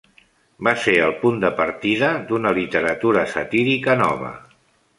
[0.67, 4.33] Va ser el punt de partida d'una literatura satírica nova.